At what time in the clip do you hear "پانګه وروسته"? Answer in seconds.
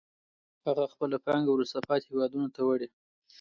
1.25-1.79